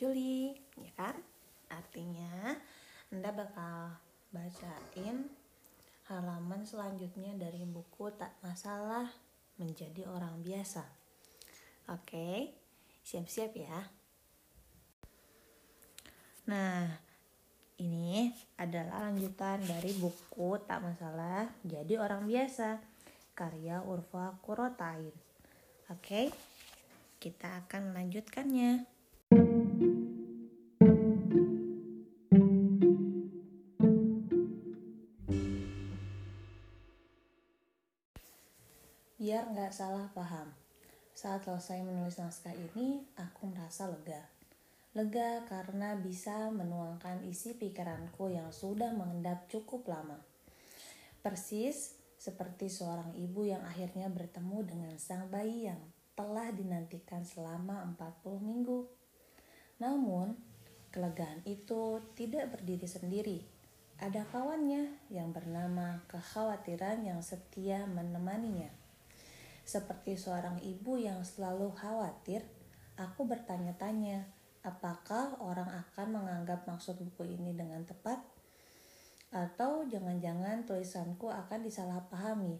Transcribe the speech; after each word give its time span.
Juli, 0.00 0.56
ya 0.80 0.88
kan? 0.96 1.12
Artinya 1.68 2.56
Anda 3.12 3.36
bakal 3.36 4.00
bacain 4.32 5.28
halaman 6.08 6.64
selanjutnya 6.64 7.36
dari 7.36 7.68
buku 7.68 8.08
Tak 8.16 8.32
Masalah 8.40 9.12
Menjadi 9.60 10.08
Orang 10.08 10.40
Biasa. 10.40 10.88
Oke, 11.92 12.48
siap-siap 13.04 13.52
ya. 13.52 13.76
Nah, 16.48 16.88
ini 17.76 18.32
adalah 18.56 19.04
lanjutan 19.04 19.60
dari 19.68 19.92
buku 20.00 20.64
Tak 20.64 20.80
Masalah 20.80 21.44
Jadi 21.60 22.00
Orang 22.00 22.24
Biasa 22.24 22.80
karya 23.36 23.84
Urfa 23.84 24.32
Kurotain. 24.40 25.12
Oke, 25.92 26.32
kita 27.20 27.68
akan 27.68 27.92
melanjutkannya. 27.92 28.99
Nggak 39.50 39.74
salah 39.74 40.06
paham, 40.14 40.46
saat 41.10 41.42
selesai 41.42 41.82
menulis 41.82 42.22
naskah 42.22 42.54
ini, 42.54 43.02
aku 43.18 43.50
merasa 43.50 43.90
lega. 43.90 44.22
Lega 44.94 45.42
karena 45.50 45.98
bisa 45.98 46.54
menuangkan 46.54 47.26
isi 47.26 47.58
pikiranku 47.58 48.30
yang 48.30 48.54
sudah 48.54 48.94
mengendap 48.94 49.50
cukup 49.50 49.90
lama. 49.90 50.22
Persis 51.18 51.98
seperti 52.14 52.70
seorang 52.70 53.10
ibu 53.18 53.42
yang 53.42 53.66
akhirnya 53.66 54.06
bertemu 54.06 54.58
dengan 54.62 54.94
sang 55.02 55.26
bayi 55.26 55.66
yang 55.66 55.82
telah 56.14 56.54
dinantikan 56.54 57.26
selama 57.26 57.90
40 57.98 58.38
minggu. 58.38 58.86
Namun, 59.82 60.38
kelegaan 60.94 61.42
itu 61.42 61.98
tidak 62.14 62.54
berdiri 62.54 62.86
sendiri. 62.86 63.38
Ada 63.98 64.30
kawannya 64.30 65.10
yang 65.10 65.34
bernama 65.34 66.00
kekhawatiran 66.06 67.02
yang 67.02 67.18
setia 67.18 67.84
menemaninya. 67.90 68.79
Seperti 69.70 70.18
seorang 70.18 70.58
ibu 70.66 70.98
yang 70.98 71.22
selalu 71.22 71.70
khawatir, 71.78 72.42
aku 72.98 73.22
bertanya-tanya, 73.22 74.26
apakah 74.66 75.38
orang 75.38 75.70
akan 75.70 76.10
menganggap 76.10 76.66
maksud 76.66 76.98
buku 76.98 77.38
ini 77.38 77.54
dengan 77.54 77.86
tepat? 77.86 78.18
Atau 79.30 79.86
jangan-jangan 79.86 80.66
tulisanku 80.66 81.30
akan 81.30 81.62
disalahpahami? 81.62 82.58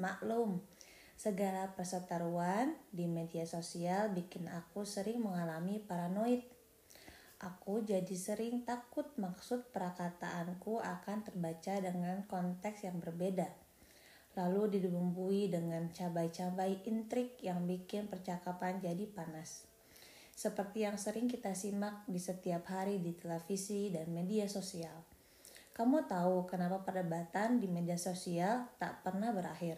Maklum, 0.00 0.64
segala 1.12 1.76
perseteruan 1.76 2.72
di 2.88 3.04
media 3.04 3.44
sosial 3.44 4.08
bikin 4.08 4.48
aku 4.48 4.88
sering 4.88 5.20
mengalami 5.20 5.76
paranoid. 5.76 6.40
Aku 7.36 7.84
jadi 7.84 8.16
sering 8.16 8.64
takut 8.64 9.12
maksud 9.20 9.76
perkataanku 9.76 10.80
akan 10.80 11.20
terbaca 11.20 11.76
dengan 11.84 12.24
konteks 12.24 12.88
yang 12.88 12.96
berbeda 12.96 13.68
lalu 14.40 14.80
dibumbui 14.80 15.52
dengan 15.52 15.92
cabai-cabai 15.92 16.80
intrik 16.88 17.36
yang 17.44 17.68
bikin 17.68 18.08
percakapan 18.08 18.80
jadi 18.80 19.04
panas. 19.12 19.68
Seperti 20.32 20.88
yang 20.88 20.96
sering 20.96 21.28
kita 21.28 21.52
simak 21.52 22.08
di 22.08 22.16
setiap 22.16 22.72
hari 22.72 22.96
di 22.96 23.12
televisi 23.12 23.92
dan 23.92 24.08
media 24.08 24.48
sosial. 24.48 25.04
Kamu 25.76 26.08
tahu 26.08 26.48
kenapa 26.48 26.80
perdebatan 26.80 27.60
di 27.60 27.68
media 27.68 28.00
sosial 28.00 28.72
tak 28.80 29.04
pernah 29.04 29.36
berakhir? 29.36 29.76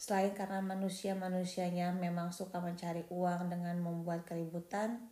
Selain 0.00 0.32
karena 0.32 0.62
manusia-manusianya 0.62 1.92
memang 1.92 2.30
suka 2.32 2.62
mencari 2.62 3.04
uang 3.10 3.52
dengan 3.52 3.82
membuat 3.82 4.24
keributan, 4.24 5.10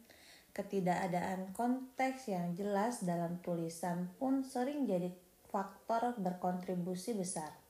ketidakadaan 0.57 1.53
konteks 1.53 2.31
yang 2.33 2.55
jelas 2.57 3.05
dalam 3.05 3.43
tulisan 3.45 4.09
pun 4.17 4.47
sering 4.47 4.89
jadi 4.89 5.13
faktor 5.51 6.17
berkontribusi 6.17 7.13
besar. 7.19 7.68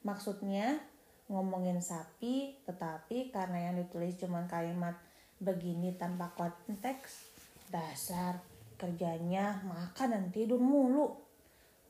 Maksudnya 0.00 0.80
ngomongin 1.28 1.84
sapi, 1.84 2.56
tetapi 2.64 3.28
karena 3.28 3.68
yang 3.68 3.76
ditulis 3.76 4.16
cuma 4.16 4.48
kalimat 4.48 4.96
begini 5.36 5.92
tanpa 5.92 6.32
konteks, 6.32 7.28
dasar 7.68 8.40
kerjanya 8.80 9.60
makan 9.68 10.08
dan 10.16 10.24
tidur 10.32 10.56
mulu. 10.56 11.20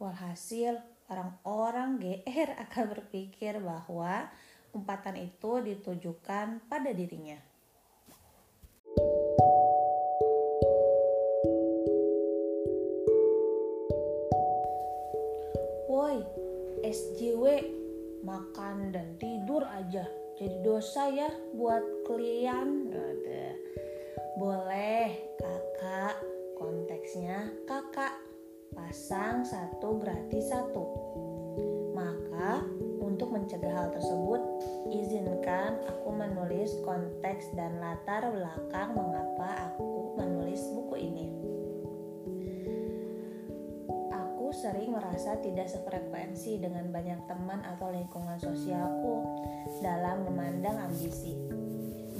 Walhasil 0.02 0.82
orang-orang 1.06 2.02
GR 2.02 2.50
akan 2.66 2.84
berpikir 2.98 3.62
bahwa 3.62 4.26
umpatan 4.74 5.14
itu 5.14 5.62
ditujukan 5.62 6.66
pada 6.66 6.90
dirinya. 6.90 7.38
Woi, 15.86 16.22
SJW 16.82 17.79
jadi 20.40 20.56
dosa 20.64 21.12
ya 21.12 21.28
buat 21.52 21.84
Udah. 22.08 23.52
boleh 24.40 25.36
kakak 25.36 26.16
konteksnya 26.56 27.52
kakak 27.68 28.16
pasang 28.72 29.44
satu 29.44 30.00
gratis 30.00 30.48
satu. 30.48 30.84
Maka 31.92 32.64
untuk 33.04 33.36
mencegah 33.36 33.68
hal 33.68 33.88
tersebut 33.92 34.40
izinkan 34.88 35.76
aku 35.84 36.08
menulis 36.08 36.72
konteks 36.88 37.52
dan 37.52 37.76
latar 37.76 38.32
belakang 38.32 38.96
mengapa 38.96 39.68
aku 39.68 40.16
menulis 40.16 40.64
buku 40.72 41.04
ini 41.04 41.39
sering 44.60 44.92
merasa 44.92 45.40
tidak 45.40 45.72
sefrekuensi 45.72 46.60
dengan 46.60 46.92
banyak 46.92 47.24
teman 47.24 47.64
atau 47.64 47.88
lingkungan 47.88 48.36
sosialku 48.36 49.24
dalam 49.80 50.28
memandang 50.28 50.84
ambisi. 50.84 51.32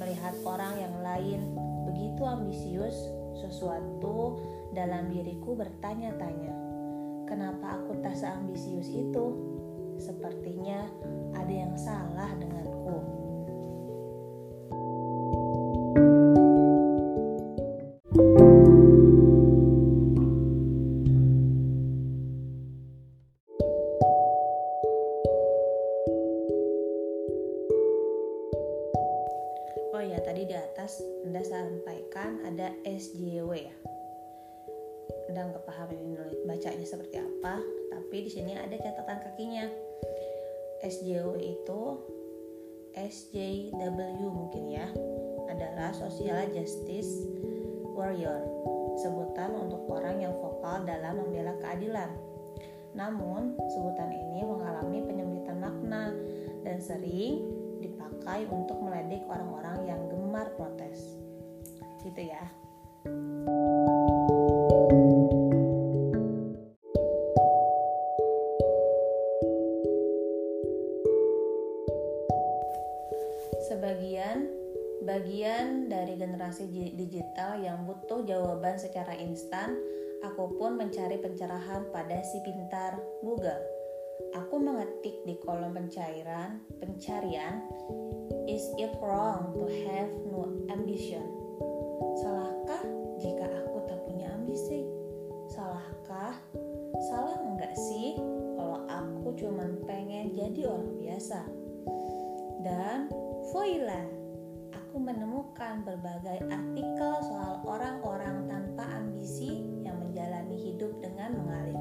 Melihat 0.01 0.33
orang 0.49 0.73
yang 0.81 0.97
lain 1.05 1.41
begitu 1.85 2.25
ambisius, 2.25 2.97
sesuatu 3.37 4.41
dalam 4.73 5.13
diriku 5.13 5.53
bertanya-tanya, 5.53 6.57
kenapa 7.29 7.77
aku 7.77 8.01
tak 8.01 8.17
seambisius 8.17 8.89
itu? 8.89 9.27
Sepertinya 10.01 10.89
ada 11.37 11.53
yang 11.53 11.77
salah 11.77 12.33
denganku. 12.41 13.20
Nggak 35.31 35.65
paham 35.67 35.91
ini 35.95 36.19
bacanya 36.49 36.87
seperti 36.87 37.23
apa 37.23 37.63
tapi 37.91 38.27
di 38.27 38.31
sini 38.31 38.59
ada 38.59 38.75
catatan 38.75 39.23
kakinya. 39.23 39.71
SJW 40.81 41.37
itu 41.39 41.81
SJW 42.97 44.25
mungkin 44.27 44.67
ya 44.73 44.89
adalah 45.47 45.93
Social 45.93 46.49
Justice 46.51 47.29
Warrior 47.95 48.43
sebutan 48.99 49.55
untuk 49.55 49.87
orang 49.93 50.21
yang 50.25 50.35
vokal 50.41 50.83
dalam 50.83 51.23
membela 51.23 51.55
keadilan. 51.63 52.11
Namun 52.97 53.55
sebutan 53.71 54.11
ini 54.11 54.43
mengalami 54.43 55.07
penyempitan 55.07 55.63
makna 55.63 56.11
dan 56.67 56.83
sering 56.83 57.47
dipakai 57.79 58.51
untuk 58.51 58.83
meledek 58.83 59.23
orang-orang 59.31 59.87
yang 59.87 60.01
gemar 60.11 60.51
protes. 60.59 61.15
Gitu 62.03 62.33
ya. 62.33 62.45
Sebagian 63.07 63.60
jawaban 78.25 78.77
secara 78.77 79.17
instan, 79.17 79.77
aku 80.25 80.57
pun 80.57 80.77
mencari 80.77 81.21
pencerahan 81.21 81.89
pada 81.93 82.21
si 82.25 82.41
pintar 82.45 83.01
Google. 83.25 83.61
Aku 84.37 84.61
mengetik 84.61 85.17
di 85.25 85.35
kolom 85.43 85.75
pencairan 85.75 86.61
pencarian, 86.79 87.65
is 88.47 88.63
it 88.77 88.93
wrong 89.01 89.57
to 89.57 89.67
have 89.89 90.13
no 90.29 90.47
ambition? 90.71 91.25
Salahkah 92.21 92.85
jika 93.19 93.47
aku 93.49 93.79
tak 93.89 94.01
punya 94.07 94.29
ambisi? 94.37 94.85
Salahkah? 95.51 96.37
Salah 97.11 97.37
enggak 97.41 97.75
sih 97.75 98.15
kalau 98.55 98.85
aku 98.87 99.35
cuma 99.41 99.67
pengen 99.89 100.37
jadi 100.37 100.69
orang 100.69 100.95
biasa? 101.01 101.41
Dan 102.61 103.09
voila, 103.51 104.05
aku 104.91 105.07
menemukan 105.07 105.87
berbagai 105.87 106.51
artikel 106.51 107.15
soal 107.23 107.63
orang-orang 107.63 108.51
tanpa 108.51 108.83
ambisi 108.99 109.63
yang 109.87 110.03
menjalani 110.03 110.59
hidup 110.59 110.99
dengan 110.99 111.39
mengalir. 111.39 111.79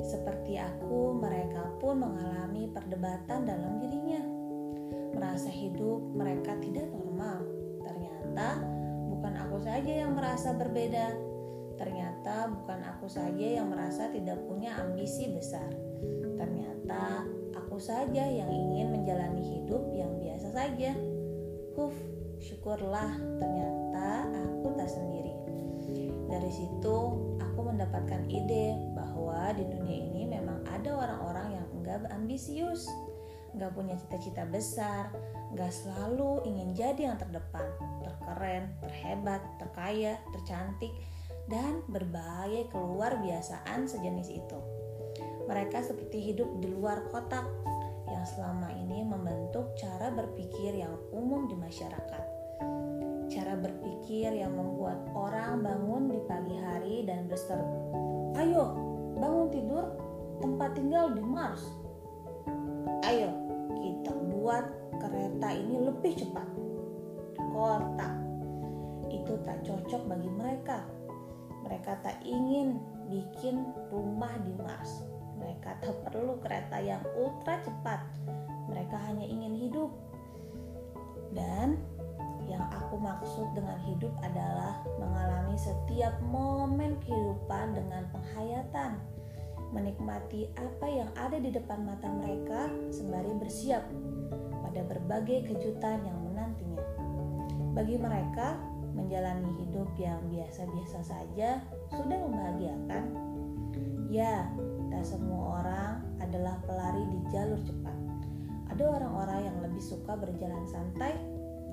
Seperti 0.00 0.56
aku, 0.56 1.12
mereka 1.20 1.68
pun 1.84 2.00
mengalami 2.00 2.72
perdebatan 2.72 3.44
dalam 3.44 3.76
dirinya. 3.76 4.24
Merasa 5.12 5.52
hidup 5.52 6.00
mereka 6.16 6.56
tidak 6.64 6.88
normal. 6.88 7.44
Ternyata 7.84 8.64
bukan 9.12 9.34
aku 9.44 9.60
saja 9.60 9.92
yang 9.92 10.16
merasa 10.16 10.56
berbeda. 10.56 11.12
Ternyata 11.76 12.56
bukan 12.56 12.88
aku 12.88 13.04
saja 13.12 13.60
yang 13.60 13.68
merasa 13.68 14.08
tidak 14.08 14.40
punya 14.48 14.80
ambisi 14.80 15.28
besar. 15.28 15.68
Ternyata 16.40 17.28
aku 17.52 17.76
saja 17.76 18.24
yang 18.24 18.48
ingin 18.48 18.96
menjalani 18.96 19.44
hidup 19.44 19.92
yang 19.92 20.16
biasa 20.16 20.56
saja. 20.56 21.11
Huf, 21.72 21.96
syukurlah 22.36 23.16
ternyata 23.40 24.28
aku 24.28 24.76
tak 24.76 24.92
sendiri. 24.92 25.32
Dari 26.28 26.50
situ 26.52 26.96
aku 27.40 27.60
mendapatkan 27.64 28.28
ide 28.28 28.76
bahwa 28.92 29.56
di 29.56 29.64
dunia 29.64 29.98
ini 30.12 30.28
memang 30.28 30.60
ada 30.68 30.92
orang-orang 30.92 31.56
yang 31.56 31.66
enggak 31.72 32.04
ambisius, 32.12 32.84
enggak 33.56 33.72
punya 33.72 33.96
cita-cita 33.96 34.44
besar, 34.44 35.08
enggak 35.52 35.72
selalu 35.72 36.44
ingin 36.44 36.76
jadi 36.76 37.12
yang 37.12 37.16
terdepan, 37.16 37.68
terkeren, 38.04 38.68
terhebat, 38.84 39.40
terkaya, 39.56 40.20
tercantik, 40.36 40.92
dan 41.48 41.80
berbagai 41.88 42.68
keluar 42.68 43.16
biasaan 43.16 43.88
sejenis 43.88 44.28
itu. 44.28 44.58
Mereka 45.48 45.84
seperti 45.84 46.32
hidup 46.32 46.48
di 46.60 46.68
luar 46.68 47.00
kotak, 47.08 47.44
yang 48.12 48.28
selama 48.28 48.68
ini 48.76 49.00
membentuk 49.08 49.72
cara 49.80 50.12
berpikir 50.12 50.76
yang 50.76 50.92
umum 51.16 51.48
di 51.48 51.56
masyarakat. 51.56 52.24
Cara 53.32 53.56
berpikir 53.56 54.36
yang 54.36 54.52
membuat 54.52 55.08
orang 55.16 55.64
bangun 55.64 56.12
di 56.12 56.20
pagi 56.28 56.52
hari 56.60 57.08
dan 57.08 57.24
berseru, 57.24 57.64
"Ayo, 58.36 58.76
bangun 59.16 59.48
tidur, 59.48 59.96
tempat 60.44 60.76
tinggal 60.76 61.16
di 61.16 61.24
Mars. 61.24 61.64
Ayo, 63.08 63.32
kita 63.80 64.12
buat 64.12 64.68
kereta 65.00 65.48
ini 65.56 65.80
lebih 65.80 66.12
cepat." 66.12 66.48
Kota 67.48 68.10
itu 69.08 69.32
tak 69.48 69.64
cocok 69.64 70.02
bagi 70.04 70.28
mereka. 70.28 70.84
Mereka 71.64 72.04
tak 72.04 72.20
ingin 72.20 72.76
bikin 73.08 73.64
rumah 73.88 74.32
di 74.44 74.52
Mars 74.60 75.11
mereka 75.42 75.74
tak 75.82 75.98
perlu 76.06 76.38
kereta 76.38 76.78
yang 76.78 77.02
ultra 77.18 77.58
cepat. 77.66 78.00
Mereka 78.70 78.96
hanya 79.10 79.26
ingin 79.26 79.58
hidup. 79.58 79.90
Dan 81.34 81.82
yang 82.46 82.62
aku 82.70 83.00
maksud 83.00 83.50
dengan 83.56 83.80
hidup 83.82 84.12
adalah 84.22 84.80
mengalami 85.00 85.56
setiap 85.58 86.14
momen 86.30 86.94
kehidupan 87.02 87.74
dengan 87.74 88.06
penghayatan. 88.14 89.02
Menikmati 89.72 90.52
apa 90.60 90.86
yang 90.86 91.10
ada 91.16 91.40
di 91.40 91.48
depan 91.48 91.82
mata 91.88 92.04
mereka 92.06 92.68
sembari 92.92 93.32
bersiap 93.40 93.80
pada 94.60 94.84
berbagai 94.84 95.48
kejutan 95.48 96.04
yang 96.04 96.18
menantinya. 96.28 96.84
Bagi 97.72 97.96
mereka, 97.96 98.60
menjalani 98.92 99.48
hidup 99.64 99.88
yang 99.96 100.20
biasa-biasa 100.28 101.00
saja 101.00 101.64
sudah 101.88 102.18
membahagiakan. 102.20 103.04
Ya, 104.12 104.44
Tak 104.92 105.08
semua 105.08 105.64
orang 105.64 106.04
adalah 106.20 106.60
pelari 106.68 107.00
di 107.08 107.18
jalur 107.32 107.56
cepat. 107.64 107.96
Ada 108.76 108.84
orang-orang 108.84 109.40
yang 109.48 109.56
lebih 109.64 109.80
suka 109.80 110.12
berjalan 110.20 110.68
santai 110.68 111.16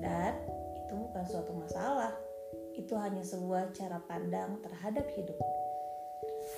dan 0.00 0.40
itu 0.88 0.96
bukan 0.96 1.24
suatu 1.28 1.52
masalah. 1.52 2.16
Itu 2.72 2.96
hanya 2.96 3.20
sebuah 3.20 3.76
cara 3.76 4.00
pandang 4.08 4.64
terhadap 4.64 5.04
hidup. 5.12 5.36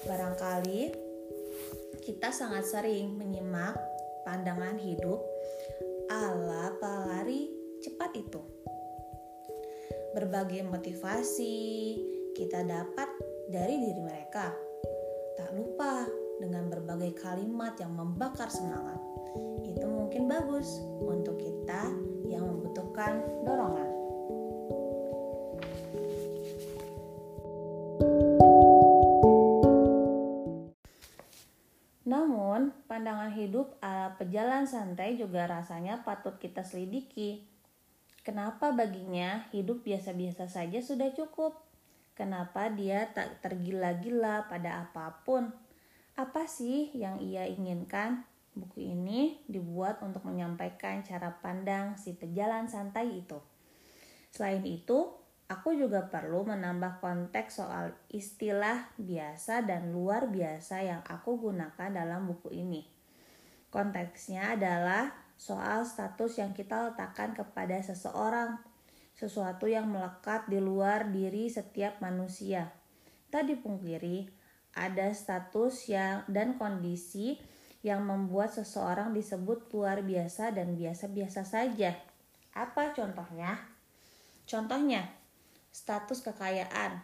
Barangkali 0.07 0.95
kita 2.07 2.31
sangat 2.31 2.67
sering 2.67 3.19
menyimak 3.19 3.75
pandangan 4.23 4.79
hidup 4.79 5.19
ala 6.11 6.75
pelari 6.79 7.51
cepat 7.83 8.15
itu. 8.15 8.41
Berbagai 10.15 10.63
motivasi 10.63 11.59
kita 12.39 12.63
dapat 12.63 13.09
dari 13.51 13.83
diri 13.83 14.03
mereka. 14.03 14.55
Tak 15.37 15.51
lupa 15.57 16.22
dengan 16.43 16.67
berbagai 16.67 17.15
kalimat 17.23 17.79
yang 17.79 17.95
membakar 17.95 18.51
semangat. 18.51 18.99
Itu 19.63 19.87
mungkin 19.87 20.27
bagus 20.27 20.83
untuk 20.99 21.39
kita 21.39 21.87
yang 22.27 22.43
membutuhkan 22.43 23.23
dorongan. 23.47 23.91
Namun, 32.03 32.75
pandangan 32.91 33.31
hidup 33.39 33.79
ala 33.79 34.19
pejalan 34.19 34.67
santai 34.67 35.15
juga 35.15 35.47
rasanya 35.47 36.03
patut 36.03 36.35
kita 36.43 36.67
selidiki. 36.67 37.47
Kenapa 38.27 38.75
baginya 38.75 39.47
hidup 39.55 39.87
biasa-biasa 39.87 40.51
saja 40.51 40.83
sudah 40.83 41.15
cukup? 41.15 41.57
Kenapa 42.13 42.69
dia 42.69 43.09
tak 43.11 43.41
tergila-gila 43.41 44.47
pada 44.47 44.85
apa 44.85 45.25
pun? 45.25 45.49
Apa 46.13 46.45
sih 46.45 46.93
yang 46.93 47.25
ia 47.25 47.49
inginkan? 47.49 48.29
Buku 48.53 48.85
ini 48.85 49.41
dibuat 49.49 50.05
untuk 50.05 50.29
menyampaikan 50.29 51.01
cara 51.01 51.41
pandang 51.41 51.97
si 51.97 52.13
pejalan 52.13 52.69
santai 52.69 53.25
itu. 53.25 53.41
Selain 54.29 54.61
itu, 54.69 55.09
aku 55.49 55.73
juga 55.73 56.13
perlu 56.13 56.45
menambah 56.45 57.01
konteks 57.01 57.65
soal 57.65 57.97
istilah 58.13 58.93
biasa 59.01 59.65
dan 59.65 59.97
luar 59.97 60.29
biasa 60.29 60.85
yang 60.85 61.01
aku 61.09 61.49
gunakan 61.49 61.89
dalam 61.89 62.29
buku 62.29 62.53
ini. 62.53 62.85
Konteksnya 63.73 64.53
adalah 64.53 65.17
soal 65.41 65.89
status 65.89 66.37
yang 66.37 66.53
kita 66.53 66.93
letakkan 66.93 67.33
kepada 67.33 67.81
seseorang, 67.81 68.61
sesuatu 69.17 69.65
yang 69.65 69.89
melekat 69.89 70.45
di 70.45 70.61
luar 70.61 71.09
diri 71.09 71.49
setiap 71.49 72.05
manusia. 72.05 72.69
Tak 73.33 73.49
dipungkiri, 73.49 74.42
ada 74.73 75.13
status 75.13 75.89
yang 75.93 76.25
dan 76.29 76.57
kondisi 76.57 77.37
yang 77.83 78.07
membuat 78.07 78.55
seseorang 78.55 79.11
disebut 79.13 79.69
luar 79.75 80.01
biasa 80.07 80.55
dan 80.55 80.79
biasa-biasa 80.79 81.43
saja. 81.43 81.99
Apa 82.55 82.95
contohnya? 82.95 83.59
Contohnya, 84.47 85.09
status 85.75 86.23
kekayaan. 86.23 87.03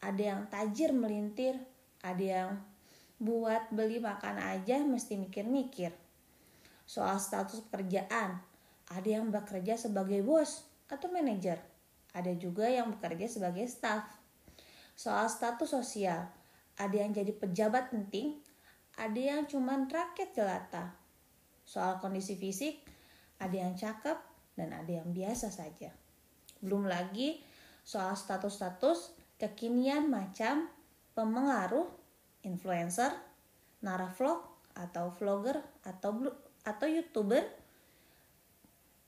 Ada 0.00 0.22
yang 0.22 0.40
tajir 0.48 0.92
melintir, 0.92 1.56
ada 2.00 2.24
yang 2.24 2.50
buat 3.20 3.72
beli 3.72 4.00
makan 4.00 4.36
aja 4.36 4.80
mesti 4.84 5.16
mikir-mikir. 5.16 5.92
Soal 6.84 7.16
status 7.16 7.64
pekerjaan, 7.68 8.40
ada 8.92 9.08
yang 9.08 9.32
bekerja 9.32 9.80
sebagai 9.80 10.20
bos 10.20 10.68
atau 10.92 11.08
manajer. 11.08 11.56
Ada 12.12 12.36
juga 12.36 12.68
yang 12.68 12.92
bekerja 12.96 13.26
sebagai 13.26 13.64
staff. 13.64 14.04
Soal 14.94 15.26
status 15.26 15.72
sosial, 15.72 16.28
ada 16.78 16.96
yang 16.96 17.14
jadi 17.14 17.30
pejabat 17.30 17.94
penting, 17.94 18.42
ada 18.98 19.18
yang 19.18 19.46
cuman 19.46 19.86
rakyat 19.86 20.30
jelata. 20.34 20.94
Soal 21.64 21.98
kondisi 22.02 22.34
fisik, 22.34 22.82
ada 23.40 23.54
yang 23.54 23.74
cakep 23.74 24.18
dan 24.54 24.74
ada 24.74 24.90
yang 24.90 25.10
biasa 25.10 25.50
saja. 25.50 25.90
Belum 26.62 26.86
lagi 26.86 27.42
soal 27.84 28.16
status-status 28.16 29.14
kekinian 29.38 30.08
macam 30.08 30.70
pemengaruh, 31.12 31.86
influencer, 32.46 33.12
naravlog 33.84 34.42
atau 34.74 35.14
vlogger 35.14 35.60
atau 35.86 36.32
atau 36.64 36.86
youtuber, 36.88 37.44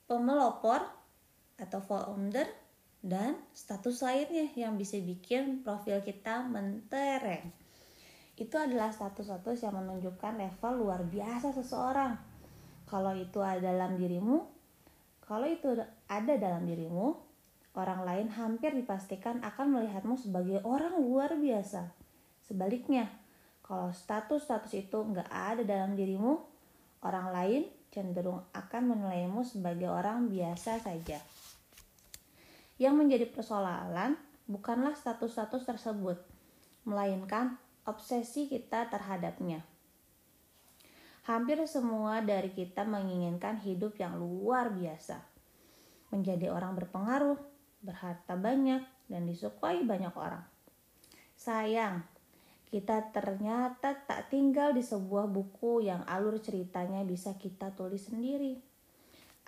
pemelopor 0.06 0.84
atau 1.56 1.80
founder 1.80 2.65
dan 3.06 3.38
status 3.54 4.02
lainnya 4.02 4.50
yang 4.58 4.74
bisa 4.74 4.98
bikin 4.98 5.62
profil 5.62 6.02
kita 6.02 6.42
mentereng. 6.42 7.54
Itu 8.34 8.58
adalah 8.58 8.90
status-status 8.90 9.62
yang 9.62 9.78
menunjukkan 9.78 10.34
level 10.34 10.72
luar 10.82 11.06
biasa 11.06 11.54
seseorang. 11.54 12.18
Kalau 12.90 13.14
itu 13.14 13.38
ada 13.38 13.62
dalam 13.62 13.94
dirimu, 13.94 14.42
kalau 15.22 15.46
itu 15.46 15.78
ada 16.10 16.34
dalam 16.34 16.66
dirimu, 16.66 17.14
orang 17.78 18.02
lain 18.02 18.28
hampir 18.34 18.74
dipastikan 18.74 19.38
akan 19.46 19.78
melihatmu 19.78 20.18
sebagai 20.18 20.58
orang 20.66 20.98
luar 20.98 21.38
biasa. 21.38 21.94
Sebaliknya, 22.42 23.06
kalau 23.62 23.94
status-status 23.94 24.74
itu 24.74 24.98
nggak 24.98 25.30
ada 25.30 25.62
dalam 25.62 25.94
dirimu, 25.94 26.42
orang 27.06 27.30
lain 27.30 27.62
cenderung 27.94 28.42
akan 28.50 28.82
menilaimu 28.92 29.46
sebagai 29.46 29.88
orang 29.88 30.26
biasa 30.26 30.82
saja. 30.82 31.22
Yang 32.76 32.94
menjadi 32.94 33.26
persoalan 33.32 34.20
bukanlah 34.44 34.92
status-status 34.92 35.64
tersebut, 35.64 36.20
melainkan 36.84 37.56
obsesi 37.88 38.46
kita 38.46 38.92
terhadapnya. 38.92 39.64
Hampir 41.26 41.58
semua 41.66 42.22
dari 42.22 42.54
kita 42.54 42.86
menginginkan 42.86 43.58
hidup 43.58 43.98
yang 43.98 44.14
luar 44.20 44.70
biasa. 44.70 45.34
menjadi 46.06 46.54
orang 46.54 46.78
berpengaruh, 46.78 47.34
berharta 47.82 48.38
banyak, 48.38 48.78
dan 49.10 49.26
disukai 49.26 49.82
banyak 49.82 50.14
orang. 50.14 50.46
Sayang, 51.34 52.06
kita 52.70 53.10
ternyata 53.10 53.94
tak 54.06 54.30
tinggal 54.30 54.70
di 54.70 54.86
sebuah 54.86 55.26
buku 55.26 55.82
yang 55.82 56.06
alur 56.06 56.38
ceritanya 56.38 57.02
bisa 57.02 57.34
kita 57.34 57.74
tulis 57.74 58.06
sendiri. 58.06 58.62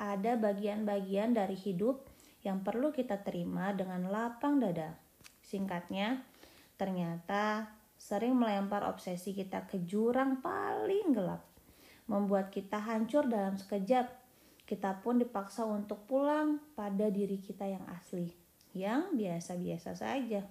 Ada 0.02 0.34
bagian-bagian 0.34 1.34
dari 1.34 1.54
hidup 1.54 2.02
yang 2.46 2.62
perlu 2.62 2.94
kita 2.94 3.18
terima 3.26 3.74
dengan 3.74 4.06
lapang 4.10 4.62
dada. 4.62 4.94
Singkatnya, 5.42 6.22
ternyata 6.78 7.72
sering 7.98 8.38
melempar 8.38 8.86
obsesi 8.86 9.34
kita 9.34 9.66
ke 9.66 9.82
jurang 9.82 10.38
paling 10.38 11.10
gelap, 11.10 11.42
membuat 12.06 12.54
kita 12.54 12.78
hancur 12.78 13.26
dalam 13.26 13.58
sekejap. 13.58 14.06
Kita 14.68 15.00
pun 15.00 15.18
dipaksa 15.18 15.64
untuk 15.64 16.04
pulang 16.04 16.60
pada 16.76 17.08
diri 17.08 17.40
kita 17.40 17.64
yang 17.64 17.82
asli, 17.88 18.28
yang 18.76 19.16
biasa-biasa 19.16 19.96
saja. 19.96 20.44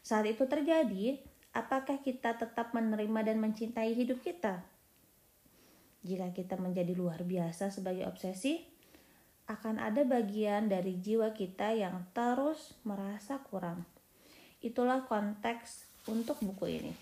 Saat 0.00 0.30
itu 0.30 0.46
terjadi, 0.46 1.18
apakah 1.50 1.98
kita 2.00 2.38
tetap 2.38 2.70
menerima 2.72 3.20
dan 3.26 3.42
mencintai 3.42 3.92
hidup 3.92 4.22
kita? 4.22 4.62
Jika 6.02 6.34
kita 6.34 6.58
menjadi 6.58 6.94
luar 6.94 7.22
biasa 7.22 7.70
sebagai 7.70 8.06
obsesi, 8.06 8.71
akan 9.50 9.82
ada 9.82 10.02
bagian 10.06 10.70
dari 10.70 10.98
jiwa 10.98 11.34
kita 11.34 11.74
yang 11.74 12.06
terus 12.14 12.78
merasa 12.86 13.42
kurang. 13.42 13.86
Itulah 14.62 15.06
konteks 15.06 15.86
untuk 16.10 16.38
buku 16.42 16.78
ini. 16.82 16.92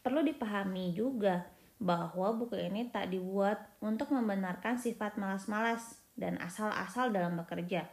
Perlu 0.00 0.24
dipahami 0.24 0.94
juga 0.94 1.46
bahwa 1.80 2.32
buku 2.36 2.56
ini 2.56 2.88
tak 2.88 3.10
dibuat 3.12 3.58
untuk 3.82 4.12
membenarkan 4.12 4.76
sifat 4.76 5.16
malas-malas 5.18 5.98
dan 6.14 6.36
asal-asal 6.40 7.12
dalam 7.12 7.36
bekerja 7.40 7.88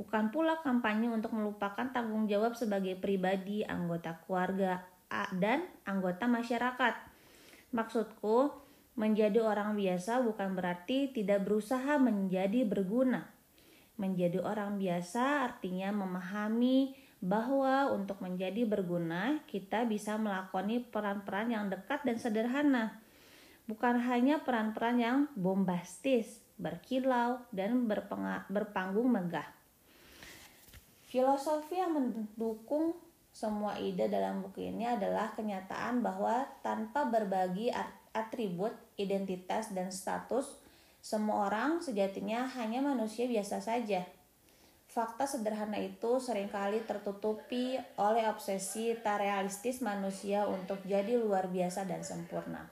bukan 0.00 0.30
pula 0.30 0.56
kampanye 0.62 1.10
untuk 1.10 1.34
melupakan 1.34 1.90
tanggung 1.90 2.30
jawab 2.30 2.54
sebagai 2.54 2.94
pribadi, 2.96 3.66
anggota 3.66 4.16
keluarga, 4.24 4.86
dan 5.36 5.66
anggota 5.82 6.30
masyarakat. 6.30 6.94
Maksudku, 7.74 8.54
menjadi 9.00 9.40
orang 9.40 9.80
biasa 9.80 10.20
bukan 10.20 10.52
berarti 10.52 11.08
tidak 11.08 11.48
berusaha 11.48 11.96
menjadi 11.96 12.68
berguna. 12.68 13.24
Menjadi 13.96 14.44
orang 14.44 14.76
biasa 14.76 15.48
artinya 15.48 15.88
memahami 15.88 16.92
bahwa 17.20 17.88
untuk 17.96 18.20
menjadi 18.20 18.68
berguna, 18.68 19.40
kita 19.48 19.88
bisa 19.88 20.20
melakoni 20.20 20.84
peran-peran 20.84 21.48
yang 21.48 21.64
dekat 21.72 22.04
dan 22.04 22.16
sederhana. 22.20 23.00
Bukan 23.64 24.00
hanya 24.04 24.44
peran-peran 24.44 24.96
yang 25.00 25.18
bombastis, 25.32 26.44
berkilau, 26.60 27.40
dan 27.52 27.88
berpanggung 28.48 29.08
megah. 29.08 29.48
Filosofi 31.08 31.80
yang 31.80 31.96
mendukung 31.96 32.96
semua 33.30 33.78
ide 33.78 34.10
dalam 34.10 34.42
buku 34.42 34.74
ini 34.74 34.90
adalah 34.90 35.30
kenyataan 35.38 36.02
bahwa 36.02 36.44
tanpa 36.66 37.06
berbagi 37.06 37.70
atribut, 38.16 38.74
identitas, 38.98 39.70
dan 39.70 39.94
status, 39.94 40.46
semua 41.00 41.48
orang 41.48 41.80
sejatinya 41.80 42.44
hanya 42.58 42.84
manusia 42.84 43.24
biasa 43.24 43.62
saja. 43.64 44.04
Fakta 44.90 45.24
sederhana 45.24 45.78
itu 45.78 46.18
sering 46.18 46.50
kali 46.50 46.82
tertutupi 46.82 47.78
oleh 47.94 48.26
obsesi 48.26 48.90
tak 48.98 49.22
realistis 49.22 49.78
manusia 49.78 50.50
untuk 50.50 50.82
jadi 50.82 51.14
luar 51.14 51.46
biasa 51.46 51.86
dan 51.86 52.02
sempurna. 52.02 52.66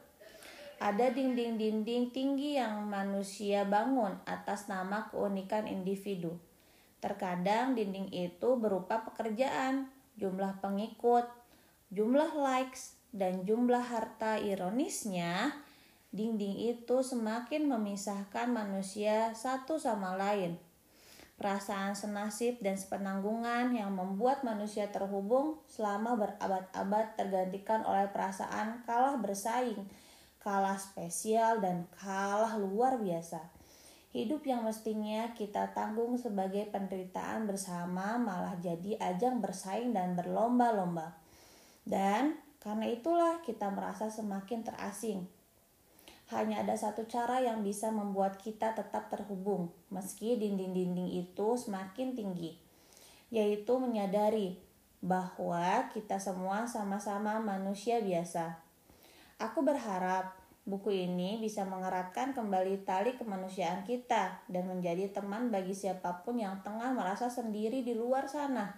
Ada 0.83 1.15
dinding-dinding 1.15 2.11
tinggi 2.11 2.59
yang 2.59 2.87
manusia 2.87 3.63
bangun 3.63 4.19
atas 4.27 4.67
nama 4.67 5.07
keunikan 5.11 5.67
individu 5.71 6.39
Terkadang 6.99 7.79
dinding 7.79 8.11
itu 8.11 8.59
berupa 8.59 9.07
pekerjaan, 9.07 9.87
jumlah 10.19 10.59
pengikut, 10.59 11.31
jumlah 11.95 12.35
likes, 12.35 12.98
dan 13.13 13.45
jumlah 13.45 13.83
harta. 13.83 14.37
Ironisnya, 14.41 15.53
dinding 16.13 16.77
itu 16.77 17.05
semakin 17.05 17.69
memisahkan 17.69 18.49
manusia 18.49 19.33
satu 19.37 19.77
sama 19.81 20.17
lain. 20.17 20.57
Perasaan 21.39 21.95
senasib 21.95 22.59
dan 22.59 22.75
sepenanggungan 22.75 23.71
yang 23.71 23.95
membuat 23.95 24.43
manusia 24.43 24.91
terhubung 24.91 25.63
selama 25.71 26.19
berabad-abad 26.19 27.15
tergantikan 27.15 27.87
oleh 27.87 28.11
perasaan 28.11 28.83
kalah 28.83 29.15
bersaing, 29.23 29.87
kalah 30.43 30.75
spesial, 30.75 31.63
dan 31.63 31.87
kalah 31.95 32.59
luar 32.59 32.99
biasa. 32.99 33.39
Hidup 34.11 34.51
yang 34.51 34.67
mestinya 34.67 35.31
kita 35.37 35.71
tanggung 35.77 36.19
sebagai 36.19 36.67
penderitaan 36.75 37.47
bersama 37.47 38.19
malah 38.19 38.59
jadi 38.59 38.99
ajang 38.99 39.39
bersaing 39.39 39.95
dan 39.95 40.19
berlomba-lomba. 40.19 41.15
Dan 41.87 42.35
karena 42.59 42.91
itulah 42.91 43.41
kita 43.43 43.71
merasa 43.71 44.11
semakin 44.11 44.67
terasing. 44.67 45.27
Hanya 46.29 46.61
ada 46.61 46.77
satu 46.77 47.09
cara 47.09 47.41
yang 47.41 47.65
bisa 47.65 47.89
membuat 47.89 48.37
kita 48.37 48.77
tetap 48.77 49.09
terhubung, 49.09 49.73
meski 49.89 50.37
dinding-dinding 50.37 51.09
itu 51.25 51.57
semakin 51.57 52.13
tinggi, 52.13 52.61
yaitu 53.33 53.81
menyadari 53.81 54.61
bahwa 55.01 55.89
kita 55.95 56.21
semua 56.21 56.69
sama-sama 56.69 57.41
manusia 57.41 58.05
biasa. 58.05 58.61
Aku 59.41 59.65
berharap 59.65 60.39
Buku 60.69 60.93
ini 60.93 61.41
bisa 61.41 61.65
mengeratkan 61.65 62.37
kembali 62.37 62.85
tali 62.85 63.17
kemanusiaan 63.17 63.89
kita 63.89 64.45
dan 64.53 64.69
menjadi 64.69 65.09
teman 65.09 65.49
bagi 65.49 65.73
siapa 65.73 66.21
pun 66.21 66.37
yang 66.37 66.61
tengah 66.61 66.93
merasa 66.93 67.33
sendiri 67.33 67.81
di 67.81 67.97
luar 67.97 68.29
sana. 68.29 68.77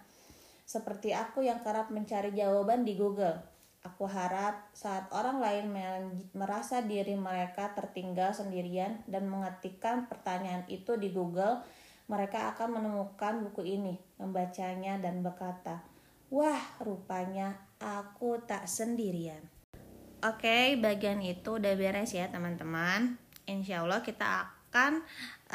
Seperti 0.63 1.11
aku 1.11 1.43
yang 1.43 1.67
kerap 1.67 1.91
mencari 1.91 2.31
jawaban 2.31 2.87
di 2.87 2.95
Google. 2.95 3.43
Aku 3.81 4.05
harap 4.05 4.69
saat 4.77 5.09
orang 5.09 5.41
lain 5.41 5.73
merasa 6.37 6.85
diri 6.85 7.17
mereka 7.17 7.73
tertinggal 7.73 8.37
sendirian 8.37 9.01
dan 9.09 9.25
mengetikkan 9.25 10.05
pertanyaan 10.05 10.69
itu 10.69 11.01
di 11.01 11.09
Google, 11.09 11.65
mereka 12.05 12.53
akan 12.53 12.77
menemukan 12.77 13.41
buku 13.49 13.65
ini, 13.65 13.97
membacanya 14.21 15.01
dan 15.01 15.25
berkata, 15.25 15.81
"Wah, 16.29 16.61
rupanya 16.85 17.57
aku 17.81 18.45
tak 18.45 18.69
sendirian." 18.69 19.41
Oke, 20.21 20.77
bagian 20.77 21.25
itu 21.25 21.57
udah 21.57 21.73
beres 21.73 22.13
ya 22.13 22.29
teman-teman. 22.29 23.17
Insya 23.49 23.81
Allah 23.81 24.05
kita 24.05 24.53
akan 24.69 25.01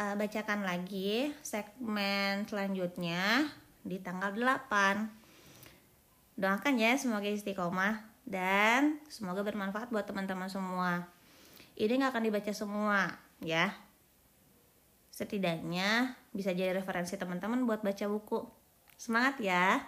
uh, 0.02 0.18
bacakan 0.18 0.66
lagi 0.66 1.30
segmen 1.46 2.50
selanjutnya 2.50 3.54
di 3.86 4.02
tanggal 4.02 4.34
8. 4.34 6.42
Doakan 6.42 6.82
ya 6.82 6.98
semoga 6.98 7.30
istiqomah 7.30 8.15
dan 8.26 8.98
semoga 9.08 9.46
bermanfaat 9.46 9.94
buat 9.94 10.10
teman-teman 10.10 10.50
semua. 10.50 11.06
Ini 11.78 12.02
nggak 12.02 12.12
akan 12.12 12.26
dibaca 12.26 12.52
semua 12.52 13.00
ya. 13.40 13.72
Setidaknya 15.14 16.18
bisa 16.36 16.52
jadi 16.52 16.76
referensi 16.76 17.16
teman-teman 17.16 17.64
buat 17.64 17.86
baca 17.86 18.06
buku. 18.10 18.44
Semangat 19.00 19.40
ya! 19.40 19.80